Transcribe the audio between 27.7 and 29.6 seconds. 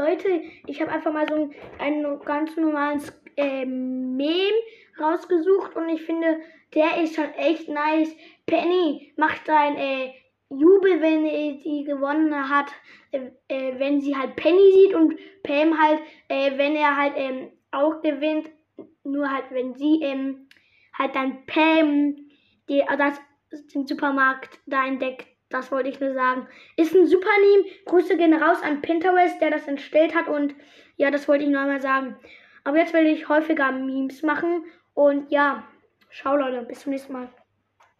Grüße gehen raus an Pinterest, der